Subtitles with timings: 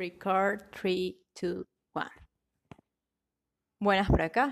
[0.00, 2.10] Record 3, 2, 1.
[3.80, 4.50] Buenas por acá.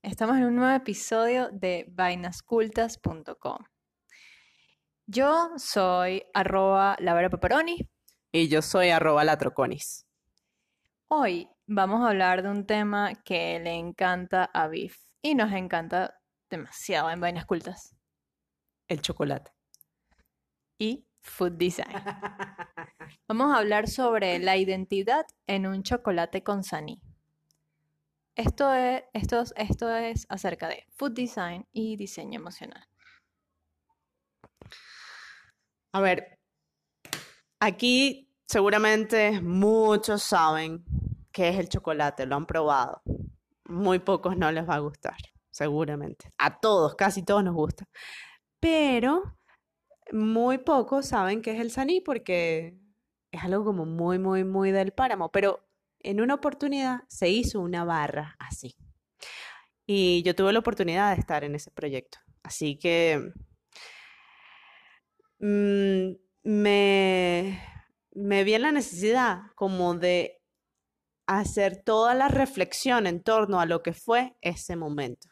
[0.00, 3.58] Estamos en un nuevo episodio de vainascultas.com.
[5.06, 7.86] Yo soy arroba Lavera Pepperoni.
[8.32, 10.06] Y yo soy arroba latroconis.
[11.08, 16.18] Hoy vamos a hablar de un tema que le encanta a Biff y nos encanta
[16.48, 17.94] demasiado en Vainas Cultas.
[18.88, 19.52] El chocolate.
[20.78, 21.92] Y Food Design.
[23.28, 27.00] Vamos a hablar sobre la identidad en un chocolate con saní.
[28.34, 32.86] Esto es, esto, es- esto es acerca de food design y diseño emocional.
[35.92, 36.38] A ver,
[37.60, 40.84] aquí seguramente muchos saben
[41.32, 43.02] qué es el chocolate, lo han probado.
[43.64, 45.16] Muy pocos no les va a gustar,
[45.50, 46.30] seguramente.
[46.38, 47.84] A todos, casi todos nos gusta.
[48.60, 49.38] Pero
[50.12, 52.76] muy pocos saben qué es el saní porque
[53.30, 55.30] es algo como muy, muy, muy del páramo.
[55.30, 55.66] Pero
[56.00, 58.76] en una oportunidad se hizo una barra así.
[59.86, 62.18] Y yo tuve la oportunidad de estar en ese proyecto.
[62.42, 63.32] Así que
[65.38, 66.12] mm,
[66.44, 67.60] me,
[68.12, 70.42] me vi en la necesidad como de
[71.26, 75.28] hacer toda la reflexión en torno a lo que fue ese momento.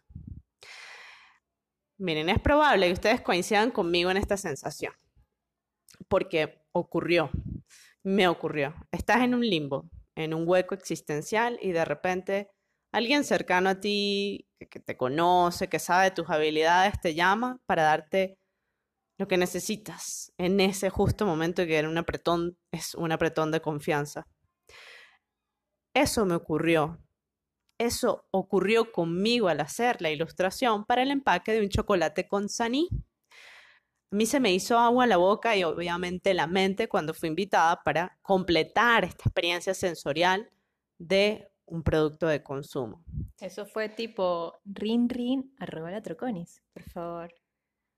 [1.98, 4.92] Miren, es probable que ustedes coincidan conmigo en esta sensación,
[6.08, 7.30] porque ocurrió,
[8.04, 8.74] me ocurrió.
[8.92, 12.50] Estás en un limbo, en un hueco existencial y de repente
[12.92, 17.82] alguien cercano a ti, que, te conoce, que sabe de tus habilidades, te llama para
[17.82, 18.38] darte
[19.18, 23.60] lo que necesitas en ese justo momento que era un apretón, es un apretón de
[23.60, 24.26] confianza.
[25.94, 27.00] Eso me ocurrió.
[27.78, 32.88] Eso ocurrió conmigo al hacer la ilustración para el empaque de un chocolate con saní.
[34.10, 37.82] A mí se me hizo agua la boca y obviamente la mente cuando fui invitada
[37.82, 40.50] para completar esta experiencia sensorial
[40.98, 43.04] de un producto de consumo.
[43.40, 47.34] Eso fue tipo rin rin arroba la troconis, por favor.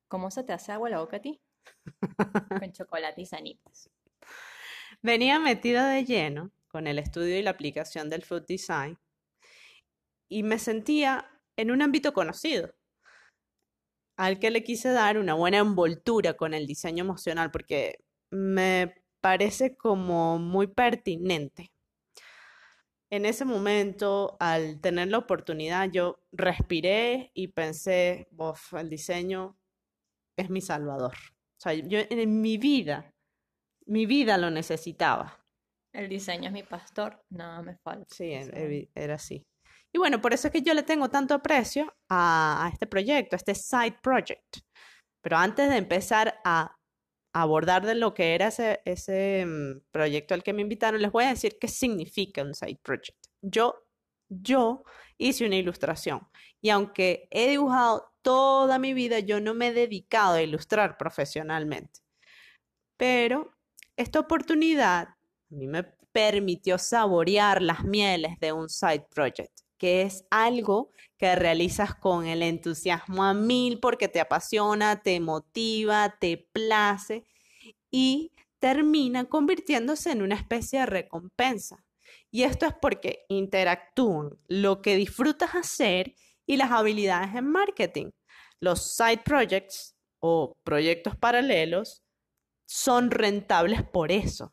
[0.08, 1.40] ¿Cómo se te hace agua la boca a ti?
[2.62, 3.60] Con chocolate y saní.
[3.62, 3.90] pues.
[5.02, 8.98] Venía metida de lleno con el estudio y la aplicación del food design
[10.28, 12.74] y me sentía en un ámbito conocido,
[14.16, 17.98] al que le quise dar una buena envoltura con el diseño emocional porque
[18.30, 21.70] me parece como muy pertinente.
[23.10, 29.56] En ese momento, al tener la oportunidad, yo respiré y pensé, "Bof, el diseño
[30.36, 31.14] es mi salvador.
[31.14, 33.14] O sea, yo en mi vida,
[33.86, 35.44] mi vida lo necesitaba.
[35.92, 38.14] El diseño es mi pastor, nada me falta.
[38.14, 38.32] Sí,
[38.94, 39.46] era así.
[39.96, 43.38] Y bueno, por eso es que yo le tengo tanto aprecio a, este proyecto, a
[43.38, 44.58] este side project.
[45.22, 46.76] Pero antes de empezar a
[47.32, 51.24] abordar de lo que era ese, ese mm, proyecto al que me invitaron, les voy
[51.24, 53.16] a decir qué significa un side project.
[53.40, 53.86] Yo,
[54.28, 54.84] yo
[55.16, 56.28] hice una ilustración
[56.60, 62.00] y aunque he dibujado toda mi vida, yo no me he dedicado a ilustrar profesionalmente.
[62.98, 63.56] Pero
[63.96, 65.16] esta oportunidad a
[65.48, 71.94] mí me permitió saborear las mieles de un side project, que es algo que realizas
[71.94, 77.24] con el entusiasmo a mil porque te apasiona, te motiva, te place
[77.90, 81.84] y termina convirtiéndose en una especie de recompensa.
[82.30, 86.14] Y esto es porque interactúan lo que disfrutas hacer
[86.46, 88.10] y las habilidades en marketing.
[88.60, 92.02] Los side projects o proyectos paralelos
[92.66, 94.52] son rentables por eso,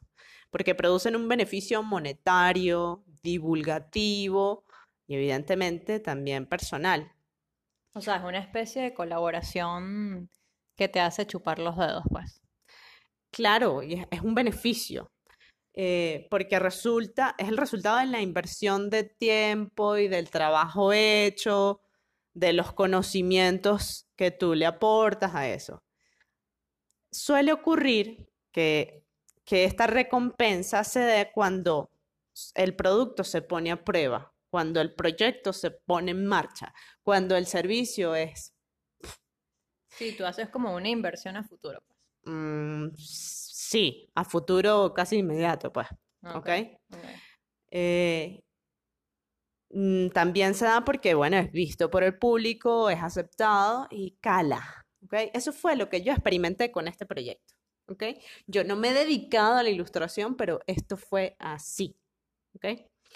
[0.52, 4.66] porque producen un beneficio monetario, divulgativo
[5.14, 7.14] y evidentemente también personal.
[7.94, 10.32] O sea, es una especie de colaboración
[10.76, 12.42] que te hace chupar los dedos, pues.
[13.30, 15.12] Claro, y es, es un beneficio,
[15.76, 21.82] eh, porque resulta, es el resultado de la inversión de tiempo y del trabajo hecho,
[22.34, 25.84] de los conocimientos que tú le aportas a eso.
[27.12, 29.06] Suele ocurrir que,
[29.46, 31.92] que esta recompensa se dé cuando
[32.56, 37.48] el producto se pone a prueba, cuando el proyecto se pone en marcha, cuando el
[37.48, 38.54] servicio es
[39.90, 42.00] Sí, tú haces como una inversión a futuro, pues.
[42.26, 45.88] Mm, sí, a futuro casi inmediato, pues.
[46.22, 46.50] Ok, ¿Ok?
[46.92, 47.04] ok.
[47.72, 48.44] Eh,
[49.72, 54.86] mm, también se da porque, bueno, es visto por el público, es aceptado y cala.
[55.04, 55.32] ¿Ok?
[55.34, 57.56] Eso fue lo que yo experimenté con este proyecto.
[57.88, 58.04] ¿Ok?
[58.46, 61.98] Yo no me he dedicado a la ilustración, pero esto fue así.
[62.54, 62.66] ¿Ok?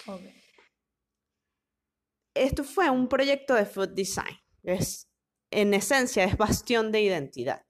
[0.08, 0.22] Ok.
[2.38, 4.38] Esto fue un proyecto de food design.
[4.62, 5.08] Es,
[5.50, 7.62] en esencia, es bastión de identidad.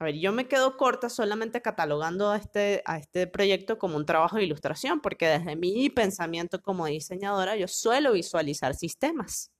[0.00, 4.06] a ver, yo me quedo corta solamente catalogando a este, a este proyecto como un
[4.06, 9.50] trabajo de ilustración, porque desde mi pensamiento como diseñadora yo suelo visualizar sistemas.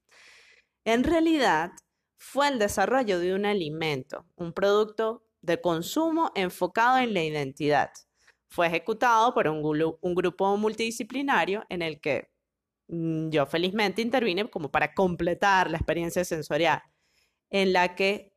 [0.84, 1.72] En realidad,
[2.18, 7.90] fue el desarrollo de un alimento, un producto de consumo enfocado en la identidad.
[8.48, 9.62] Fue ejecutado por un,
[10.14, 12.30] grupo multidisciplinario en el que
[12.88, 16.82] yo felizmente intervine como para completar la experiencia sensorial,
[17.50, 18.32] en la que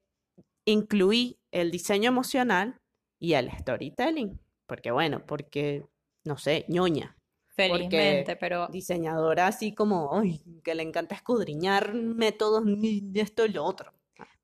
[0.65, 2.79] incluí el diseño emocional
[3.19, 4.39] y el storytelling.
[4.65, 5.85] Porque bueno, porque,
[6.25, 7.17] no sé, ñoña.
[7.47, 8.67] Felizmente, pero...
[8.67, 13.93] Diseñadora así como, ay, que le encanta escudriñar métodos ni esto y lo otro.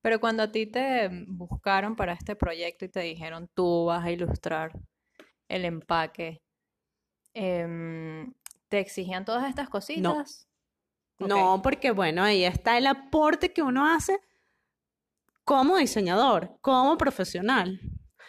[0.02, 4.12] Pero cuando a ti te buscaron para este proyecto y te dijeron, tú vas a
[4.12, 4.72] ilustrar
[5.48, 6.42] el empaque,
[7.34, 8.34] em,
[8.70, 10.48] ¿te exigían todas estas cositas?
[11.20, 11.28] No.
[11.28, 14.20] No, porque bueno, ahí está el aporte que uno hace
[15.44, 17.80] como diseñador, como profesional.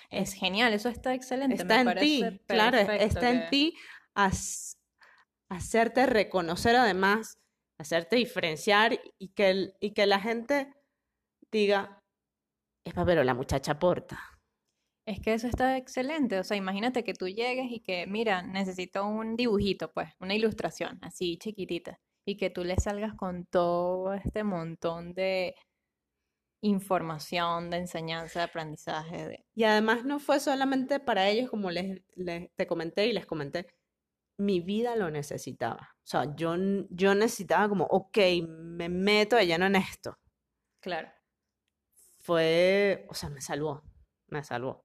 [0.08, 1.56] Es genial, eso está excelente.
[1.56, 3.74] Está en ti, claro, está en ti
[5.50, 7.38] hacerte reconocer además,
[7.78, 10.72] hacerte diferenciar y que, y que la gente
[11.50, 11.98] diga,
[12.88, 14.37] es pero la muchacha aporta.
[15.08, 16.38] Es que eso está excelente.
[16.38, 20.98] O sea, imagínate que tú llegues y que, mira, necesito un dibujito, pues, una ilustración,
[21.00, 25.54] así chiquitita, y que tú le salgas con todo este montón de
[26.62, 29.46] información, de enseñanza, de aprendizaje.
[29.54, 32.02] Y además no fue solamente para ellos, como les,
[32.54, 33.66] te comenté y les comenté,
[34.38, 35.96] mi vida lo necesitaba.
[36.04, 36.54] O sea, yo,
[36.90, 40.18] yo necesitaba como, ok, me meto de lleno en esto.
[40.82, 41.10] Claro.
[42.20, 43.87] Fue, o sea, me salvó,
[44.28, 44.84] me salvó.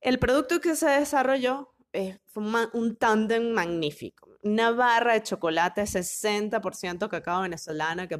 [0.00, 4.38] El producto que se desarrolló eh, fue un, un tándem magnífico.
[4.42, 8.18] Una barra de chocolate 60% cacao venezolano que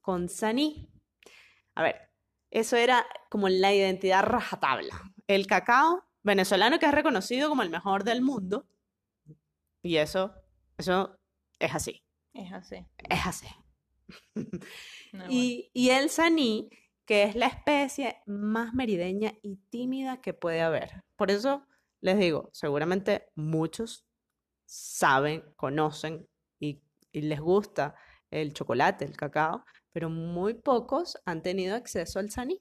[0.00, 0.88] con saní.
[1.74, 2.10] A ver,
[2.50, 5.12] eso era como la identidad rajatabla.
[5.26, 8.66] El cacao venezolano que es reconocido como el mejor del mundo.
[9.82, 10.34] Y eso,
[10.76, 11.18] eso
[11.58, 12.04] es así.
[12.32, 12.86] Es así.
[13.08, 13.46] Es así.
[15.28, 16.70] y, y el saní,
[17.08, 21.04] que es la especie más merideña y tímida que puede haber.
[21.16, 21.66] Por eso
[22.02, 24.06] les digo, seguramente muchos
[24.66, 26.28] saben, conocen
[26.60, 27.94] y, y les gusta
[28.30, 32.60] el chocolate, el cacao, pero muy pocos han tenido acceso al saní.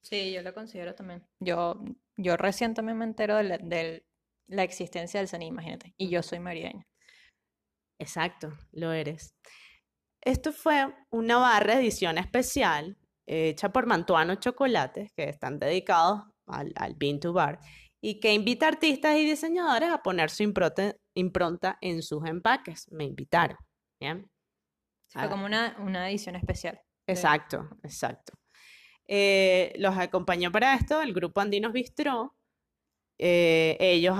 [0.00, 1.22] Sí, yo lo considero también.
[1.38, 1.78] Yo,
[2.16, 4.02] yo recién también me entero de
[4.46, 5.92] la, existencia del saní, imagínate.
[5.98, 6.86] Y yo soy marideña.
[7.98, 9.34] Exacto, lo eres.
[10.22, 16.94] Esto fue una barra edición especial hecha por Mantuano Chocolates, que están dedicados al, al
[16.94, 17.60] Bean to Bar,
[18.00, 20.42] y que invita a artistas y diseñadores a poner su
[21.14, 22.90] impronta en sus empaques.
[22.92, 23.56] Me invitaron.
[24.00, 24.30] ¿bien?
[25.08, 25.28] Fue ah.
[25.30, 26.80] como una, una edición especial.
[27.06, 28.32] Exacto, exacto.
[29.08, 32.34] Eh, los acompañó para esto el grupo Andinos Bistró.
[33.18, 34.18] Eh, ellos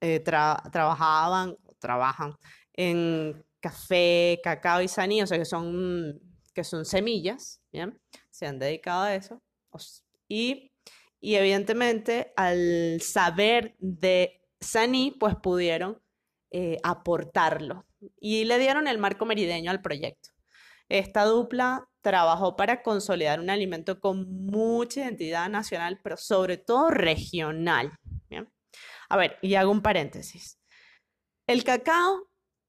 [0.00, 2.34] eh, trabajaban, trabajan
[2.74, 6.20] en café, cacao y saní, o sea que son,
[6.52, 8.00] que son semillas, ¿bien?
[8.30, 9.42] Se han dedicado a eso.
[10.28, 10.72] Y,
[11.20, 16.00] y evidentemente al saber de saní, pues pudieron
[16.82, 17.84] aportarlo
[18.18, 20.30] y le dieron el marco merideño al proyecto.
[20.88, 27.92] Esta dupla trabajó para consolidar un alimento con mucha identidad nacional, pero sobre todo regional.
[29.10, 30.58] A ver, y hago un paréntesis.
[31.46, 32.28] El cacao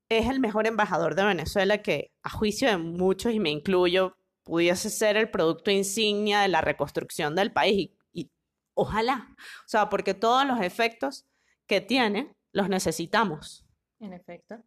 [0.10, 4.90] es el mejor embajador de Venezuela que, a juicio de muchos, y me incluyo, pudiese
[4.90, 7.76] ser el producto insignia de la reconstrucción del país.
[7.78, 8.32] Y, y
[8.74, 9.36] ojalá.
[9.66, 11.26] O sea, porque todos los efectos
[11.68, 13.66] que tiene los necesitamos.
[14.00, 14.64] En efecto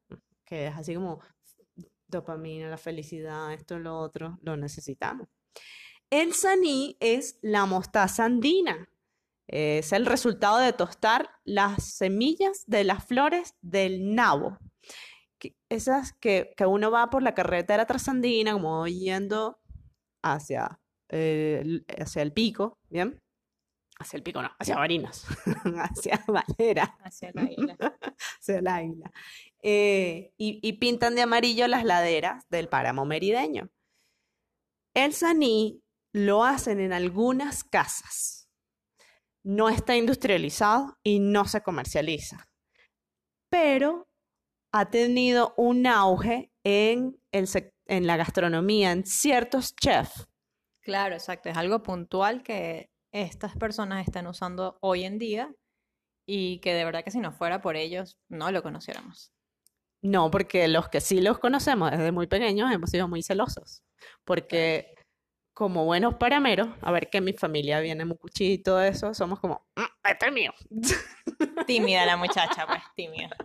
[0.53, 1.21] que es así como
[2.09, 5.29] dopamina, la felicidad, esto, lo otro, lo necesitamos.
[6.11, 8.91] El saní es la mostaza andina.
[9.47, 14.59] Es el resultado de tostar las semillas de las flores del nabo.
[15.71, 19.59] Esas que, que uno va por la carretera trasandina, como yendo
[20.23, 23.19] hacia, hacia el pico, ¿bien?
[23.99, 25.27] Hacia el pico, no, hacia Barinas,
[25.77, 26.99] hacia Valera.
[27.05, 27.77] Hacia la isla.
[28.41, 29.13] hacia la isla.
[29.63, 33.71] Eh, y, pintan de amarillo las laderas del páramo merideño.
[34.95, 38.49] El saní lo hacen en algunas casas.
[39.45, 42.49] No está industrializado y no se comercializa.
[43.51, 44.09] Pero
[44.73, 47.21] ha tenido un auge en,
[47.93, 50.27] en la gastronomía, en ciertos chefs.
[50.81, 51.49] Claro, exacto.
[51.51, 55.55] Es algo puntual que estas personas están usando hoy en día
[56.27, 59.33] y que de verdad que si no fuera por ellos no lo conociéramos.
[60.03, 63.85] No, porque los que sí los conocemos desde muy pequeños hemos sido muy celosos,
[64.25, 64.95] porque
[65.55, 69.67] como buenos parameros, a ver que mi familia viene mucuchi y todo eso, somos como,
[69.77, 70.53] "Mm, este es mío.
[71.67, 73.37] Tímida la muchacha, pues, tímida.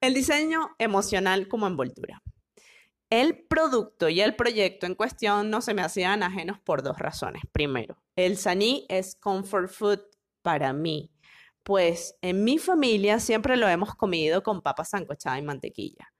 [0.00, 2.22] El diseño emocional como envoltura.
[3.08, 7.42] El producto y el proyecto en cuestión no se me hacían ajenos por dos razones.
[7.52, 10.00] Primero, el saní es comfort food
[10.42, 11.12] para mí,
[11.62, 16.12] pues en mi familia siempre lo hemos comido con papa sancochada y mantequilla.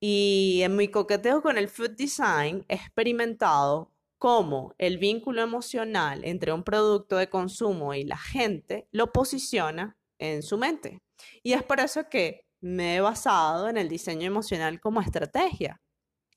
[0.00, 6.52] Y en mi coqueteo con el food design he experimentado cómo el vínculo emocional entre
[6.52, 11.00] un producto de consumo y la gente lo posiciona en su mente.
[11.42, 15.80] Y es por eso que me he basado en el diseño emocional como estrategia.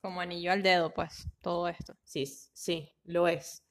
[0.01, 1.95] Como anillo al dedo, pues, todo esto.
[2.03, 3.63] Sí, sí, lo es.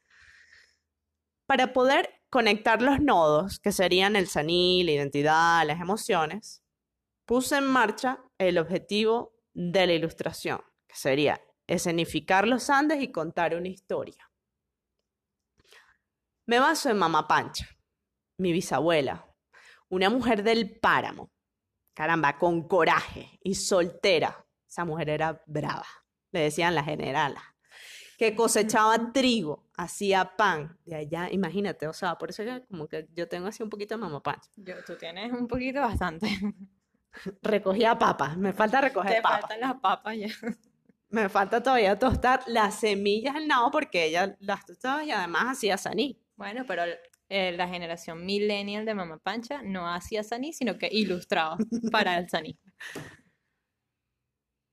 [1.47, 6.62] Para poder conectar los nodos, que serían el saní, la identidad, las emociones,
[7.25, 13.54] puse en marcha el objetivo de la ilustración, que sería escenificar los Andes y contar
[13.54, 14.30] una historia.
[16.47, 17.69] Me baso en Mamá Pancha,
[18.38, 19.33] mi bisabuela,
[19.88, 21.30] una mujer del páramo,
[22.00, 24.47] caramba, con coraje y soltera.
[24.66, 25.85] Esa mujer era brava,
[26.33, 27.42] le decían la generala,
[28.16, 33.07] que cosechaba trigo, hacía pan de allá, imagínate, o sea, por eso que como que
[33.12, 34.50] yo tengo así un poquito de Mamá Pancha.
[34.57, 36.26] Yo, tú tienes un poquito bastante.
[37.42, 39.40] Recogía papas, me falta recoger Te papas.
[39.40, 40.28] faltan las papas ya.
[41.11, 45.76] Me falta todavía tostar las semillas del nabo porque ella las tostaba y además hacía
[45.76, 46.23] saní.
[46.37, 46.85] Bueno, pero
[47.30, 51.56] eh, la generación millennial de Mamá Pancha no hacía saní, sino que ilustraba
[51.92, 52.58] para el saní.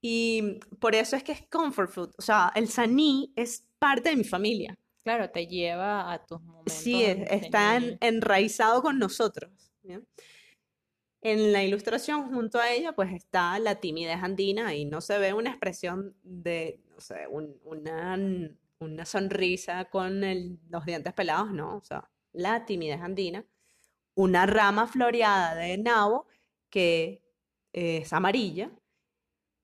[0.04, 2.12] Y por eso es que es comfort food.
[2.18, 4.78] O sea, el saní es parte de mi familia.
[5.04, 6.74] Claro, te lleva a tus momentos.
[6.74, 9.52] Sí, es- está en- enraizado con nosotros.
[9.82, 10.06] ¿bien?
[11.24, 15.34] En la ilustración junto a ella, pues está la timidez andina y no se ve
[15.34, 18.18] una expresión de, no sé, un- una,
[18.80, 21.78] una sonrisa con el- los dientes pelados, no.
[21.78, 22.08] O sea,
[22.38, 23.46] la timidez andina,
[24.16, 26.28] una rama floreada de nabo
[26.70, 27.24] que
[27.74, 28.72] es amarilla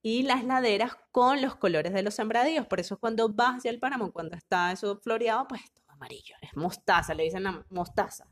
[0.02, 2.66] y las laderas con los colores de los sembradíos.
[2.66, 6.36] Por eso cuando vas hacia el páramo, cuando está eso floreado, pues es todo amarillo.
[6.42, 8.28] Es mostaza, le dicen mostaza.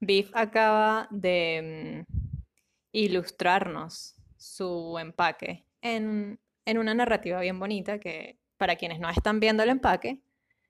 [0.00, 2.14] Biff acaba de mm,
[2.92, 9.62] ilustrarnos su empaque en, en una narrativa bien bonita que para quienes no están viendo
[9.62, 10.22] el empaque,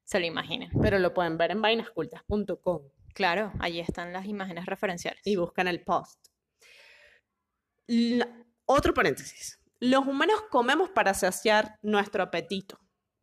[0.03, 0.71] se lo imaginen.
[0.83, 2.83] Pero lo pueden ver en vainascultas.com
[3.15, 5.21] Claro, allí están las imágenes referenciales.
[5.25, 6.19] y buscan el post.
[8.67, 9.61] Otro paréntesis.
[9.79, 12.79] Los humanos comemos para saciar nuestro apetito,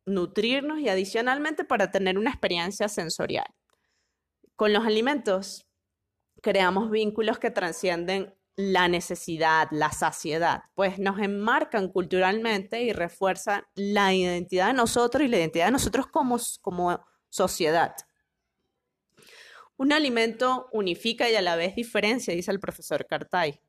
[0.06, 3.46] nutrirnos y adicionalmente para tener una experiencia sensorial.
[4.56, 5.66] Con los alimentos
[6.40, 14.14] creamos vínculos que trascienden la necesidad, la saciedad, pues nos enmarcan culturalmente y refuerzan la
[14.14, 17.94] identidad de nosotros y la identidad de nosotros como, como sociedad.
[19.76, 23.60] Un alimento unifica y a la vez diferencia, dice el profesor Cartay.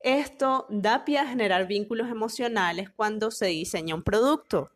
[0.00, 4.70] Esto da pie a generar vínculos emocionales cuando se diseña un producto,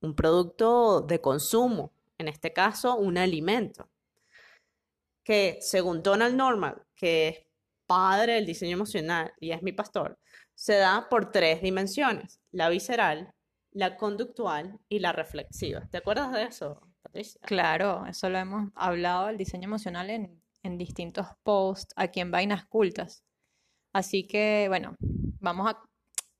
[0.00, 3.88] un producto de consumo, en este caso un alimento,
[5.24, 7.38] que según Donald Norman, que es
[7.86, 10.18] padre del diseño emocional y es mi pastor,
[10.54, 13.34] se da por tres dimensiones, la visceral,
[13.72, 15.88] la conductual y la reflexiva.
[15.90, 16.80] ¿Te acuerdas de eso,
[17.14, 17.40] Patricia?
[17.44, 22.66] Claro, eso lo hemos hablado del diseño emocional en, en distintos posts aquí en Vainas
[22.66, 23.24] Cultas.
[23.92, 25.86] Así que, bueno, vamos a, o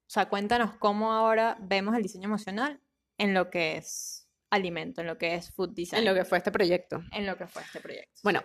[0.09, 2.81] sea, cuéntanos cómo ahora vemos el diseño emocional
[3.19, 6.38] en lo que es alimento, en lo que es food design, En lo que fue
[6.38, 7.00] este proyecto.
[7.12, 8.21] en lo que fue este proyecto.
[8.25, 8.43] Bueno,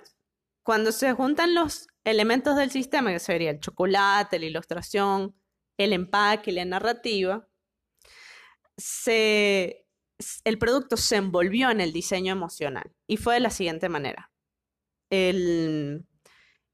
[0.62, 5.36] cuando se juntan los elementos del sistema, que sería el chocolate, la ilustración,
[5.78, 7.48] el empaque y la narrativa,
[8.78, 9.88] se,
[10.44, 14.32] el producto se envolvió en el diseño emocional y fue de la siguiente manera.
[15.10, 16.06] En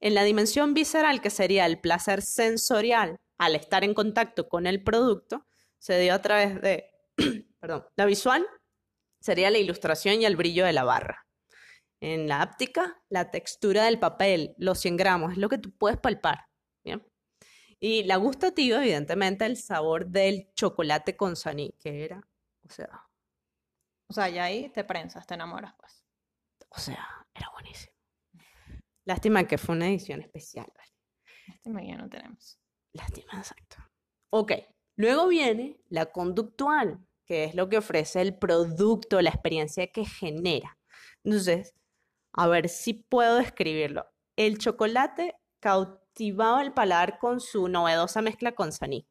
[0.02, 5.46] la dimensión visceral, que sería el placer sensorial al estar en contacto con el producto,
[5.80, 6.90] se dio a través de,
[7.60, 8.46] perdón, la visual
[9.20, 11.25] sería la ilustración y el brillo de la barra.
[12.02, 15.98] En la áptica, la textura del papel, los 100 gramos, es lo que tú puedes
[15.98, 16.46] palpar.
[16.84, 17.04] ¿bien?
[17.80, 22.28] Y la gustativa, evidentemente, el sabor del chocolate con saní, que era,
[22.68, 22.90] o sea,
[24.08, 26.04] O sea, ya ahí te prensas, te enamoras, pues.
[26.70, 27.94] o sea, era buenísimo.
[29.06, 30.92] Lástima que fue una edición especial, ¿vale?
[31.48, 32.60] Este ya no tenemos.
[32.94, 33.78] Lástima, exacto.
[34.32, 34.54] Ok,
[34.96, 40.78] luego viene la conductual, que es lo que ofrece el producto, la experiencia que genera.
[41.24, 41.74] Entonces,
[42.34, 44.08] a ver si puedo describirlo.
[44.36, 49.08] El chocolate cautivaba el paladar con su novedosa mezcla con saní.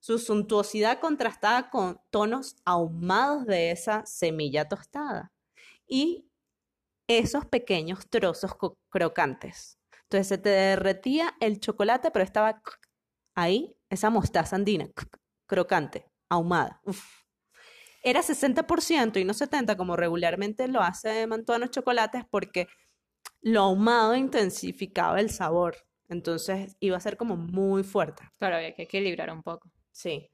[0.00, 5.32] Su suntuosidad contrastaba con tonos ahumados de esa semilla tostada
[5.86, 6.28] y
[7.08, 8.52] esos pequeños trozos
[8.90, 9.78] crocantes.
[10.04, 12.62] Entonces se te derretía el chocolate, pero estaba
[13.34, 14.88] ahí esa mostaza andina,
[15.46, 16.80] crocante, ahumada.
[18.02, 22.68] Era 60% y no 70% como regularmente lo hace Mantuanos Chocolates porque
[23.40, 25.76] lo ahumado intensificaba el sabor.
[26.08, 28.22] Entonces iba a ser como muy fuerte.
[28.38, 29.70] Claro, había que equilibrar un poco.
[29.98, 30.30] Sí.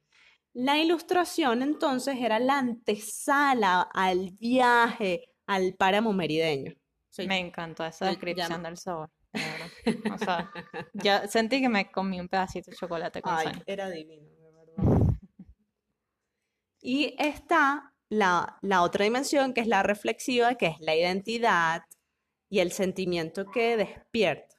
[0.53, 6.75] La ilustración entonces era la antesala al viaje al páramo merideño.
[7.27, 9.11] Me encantó esa descripción del sabor.
[10.13, 10.53] O sea,
[10.93, 14.77] ya sentí que me comí un pedacito de chocolate con Ay, era divino, de verdad.
[16.83, 21.85] Y está la, la otra dimensión, que es la reflexiva, que es la identidad
[22.51, 24.55] y el sentimiento que despierta.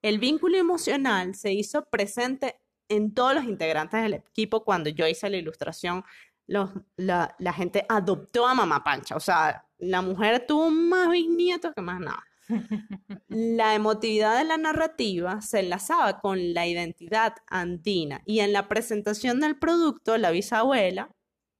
[0.00, 5.30] El vínculo emocional se hizo presente en todos los integrantes del equipo cuando yo hice
[5.30, 6.04] la ilustración.
[6.46, 9.16] Los, la, la, gente adoptó a Mamá Pancha.
[9.16, 12.24] O sea, la mujer tuvo más bisnietos que más nada.
[13.28, 19.40] La emotividad de la narrativa se enlazaba con la identidad andina y en la presentación
[19.40, 21.10] del producto, la bisabuela,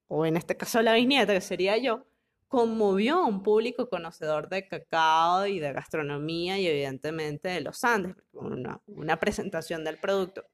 [0.06, 2.06] o en este caso la bisnieta, que sería yo,
[2.48, 8.16] conmovió a un público conocedor de cacao y de gastronomía y evidentemente de los Andes,
[8.32, 10.46] una, una presentación del producto.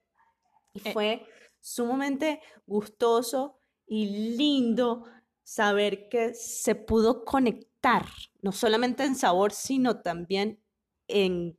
[0.75, 0.93] Y eh.
[0.93, 1.27] fue
[1.61, 5.05] sumamente gustoso y lindo
[5.43, 8.07] saber que se pudo conectar,
[8.43, 10.61] no solamente en sabor, sino también
[11.09, 11.59] en,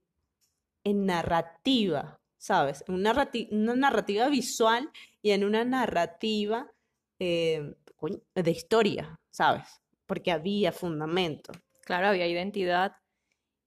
[0.84, 2.84] en narrativa, ¿sabes?
[2.88, 4.92] Una, una narrativa visual
[5.22, 6.72] y en una narrativa
[7.20, 7.76] eh,
[8.36, 9.82] de historia, ¿sabes?
[10.06, 11.54] Porque había fundamento.
[11.82, 12.96] Claro, había identidad.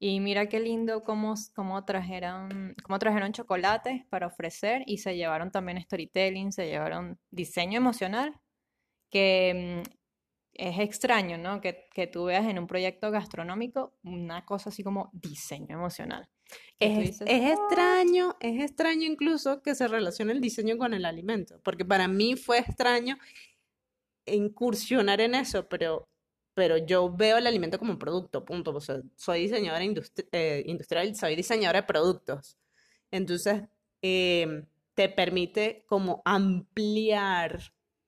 [0.01, 5.51] Y mira qué lindo cómo, cómo, trajeron, cómo trajeron chocolates para ofrecer y se llevaron
[5.51, 8.41] también storytelling, se llevaron diseño emocional,
[9.11, 9.91] que mm,
[10.55, 11.61] es extraño, ¿no?
[11.61, 16.29] Que, que, tú veas en un proyecto gastronómico una cosa así como diseño emocional.
[16.79, 21.85] Es, es extraño, es extraño incluso que se relacione el diseño con el alimento, porque
[21.85, 23.19] para mí fue extraño
[24.27, 26.08] incursionar en eso, pero,
[26.59, 28.73] pero yo veo el alimento como un producto, punto.
[28.75, 29.85] O soy diseñadora
[30.33, 32.59] eh, industrial, soy diseñadora de productos.
[33.13, 33.63] Entonces,
[34.03, 37.61] em, te permite como ampliar,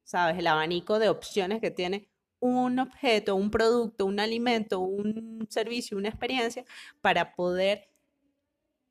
[0.03, 0.37] ¿sabes?
[0.37, 2.09] El abanico de opciones que tiene
[2.41, 6.65] un objeto, un producto, un alimento, un servicio, una experiencia
[7.01, 7.89] para poder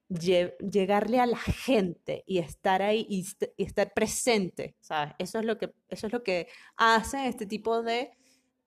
[0.08, 3.26] llegarle a la gente y estar ahí y,
[3.62, 5.16] estar presente, ¿sabes?
[5.20, 8.12] Eso es lo que, eso es lo que hace este tipo de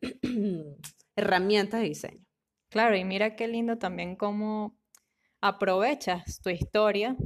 [1.17, 2.25] herramientas de diseño.
[2.71, 4.77] Claro, y mira qué lindo también cómo
[5.41, 7.17] aprovechas tu historia,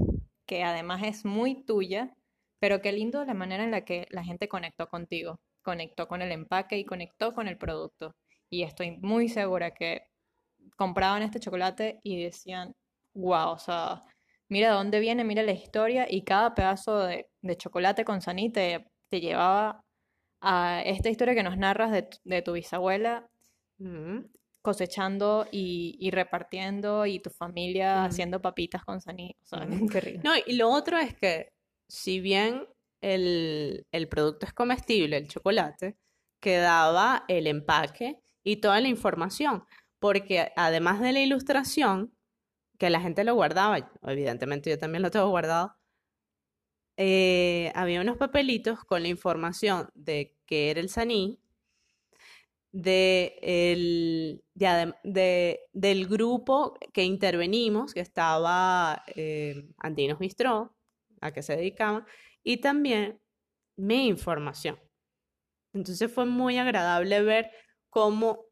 [0.47, 2.15] que además es muy tuya,
[2.61, 6.33] pero qué lindo la manera en la que la gente conectó contigo conectó con el
[6.33, 8.15] empaque y conectó con el producto.
[8.49, 10.09] Y estoy muy segura que
[10.77, 12.75] compraban este chocolate y decían,
[13.15, 14.05] wow, o sea,
[14.49, 18.87] mira de dónde viene, mira la historia y cada pedazo de, chocolate con saní te,
[19.11, 19.85] llevaba
[20.49, 23.29] a esta historia que nos narras de, tu bisabuela
[24.63, 29.37] cosechando y, repartiendo y tu familia haciendo papitas con saní.
[29.43, 30.21] O sea, qué rico.
[30.23, 31.53] No, y lo otro es que
[31.89, 32.65] si bien
[33.01, 35.97] el, producto es comestible, el chocolate,
[36.41, 39.65] quedaba el empaque y toda la información,
[39.99, 42.13] porque además de la ilustración,
[42.79, 45.76] que la gente lo guardaba, evidentemente yo también lo tengo guardado,
[46.97, 51.41] eh, había unos papelitos con la información de qué era el saní,
[52.73, 60.77] de el, del grupo que intervenimos, que estaba eh, Andinos Bistró,
[61.21, 62.05] a que se dedicaban,
[62.43, 63.21] y también
[63.77, 64.79] mi información.
[65.73, 67.51] Entonces fue muy agradable ver
[67.91, 68.47] cómo,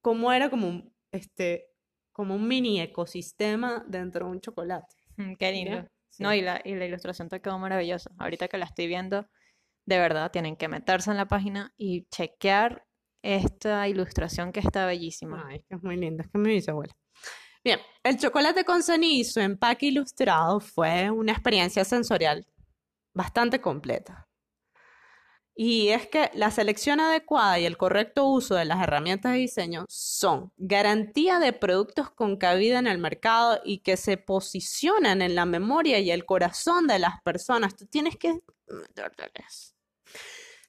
[0.00, 1.66] cómo era como un, este,
[2.12, 4.94] como un mini ecosistema dentro de un chocolate.
[5.16, 5.91] Mm, qué lindo.
[6.18, 8.10] No, y la, y la ilustración te quedó maravillosa.
[8.18, 9.28] Ahorita que la estoy viendo,
[9.86, 12.84] de verdad, tienen que meterse en la página y chequear
[13.22, 15.44] esta ilustración que está bellísima.
[15.48, 16.94] Ay, que es muy linda, es que me dice abuela.
[17.64, 22.44] Bien, el chocolate con cenizo, empaque ilustrado, fue una experiencia sensorial
[23.14, 24.28] bastante completa.
[25.54, 29.84] Y es que la selección adecuada y el correcto uso de las herramientas de diseño
[29.88, 35.44] son garantía de productos con cabida en el mercado y que se posicionan en la
[35.44, 37.76] memoria y el corazón de las personas.
[37.76, 38.40] Tú tienes que...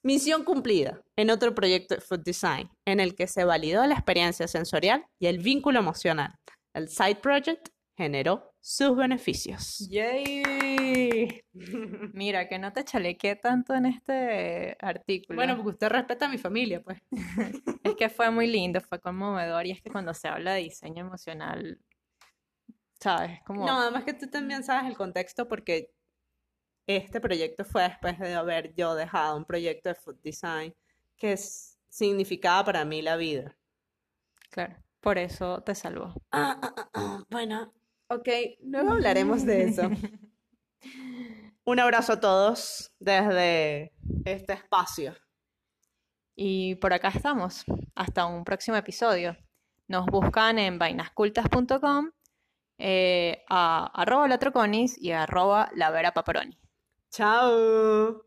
[0.02, 4.46] Misión cumplida en otro proyecto de Food Design, en el que se validó la experiencia
[4.46, 6.38] sensorial y el vínculo emocional.
[6.74, 9.78] El Side Project generó sus beneficios.
[9.90, 11.44] ¡Yay!
[12.14, 15.36] Mira, que no te chalequé tanto en este artículo.
[15.36, 16.98] Bueno, porque usted respeta a mi familia, pues.
[17.84, 21.04] es que fue muy lindo, fue conmovedor y es que cuando se habla de diseño
[21.04, 21.78] emocional,
[22.98, 23.42] ¿sabes?
[23.44, 23.66] Como...
[23.66, 25.92] No, además que tú también sabes el contexto porque
[26.86, 30.74] este proyecto fue después de haber yo dejado un proyecto de food design
[31.18, 33.58] que significaba para mí la vida.
[34.48, 36.14] Claro, por eso te salvó.
[36.32, 37.74] Ah, ah, ah, bueno,
[38.14, 38.28] ok,
[38.62, 39.82] luego hablaremos de eso.
[41.64, 43.92] un abrazo a todos desde
[44.24, 45.14] este espacio.
[46.36, 47.64] Y por acá estamos.
[47.94, 49.36] Hasta un próximo episodio.
[49.86, 52.10] Nos buscan en vainascultas.com,
[52.78, 56.58] eh, a arroba latroconis y a arroba la vera paparoni.
[57.10, 58.24] Chao.